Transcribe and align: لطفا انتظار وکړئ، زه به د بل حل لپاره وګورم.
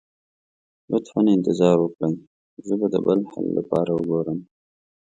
لطفا 0.91 1.21
انتظار 1.35 1.77
وکړئ، 1.81 2.13
زه 2.67 2.73
به 2.79 2.87
د 2.93 2.95
بل 3.05 3.19
حل 3.31 3.47
لپاره 3.59 3.89
وګورم. 3.95 4.39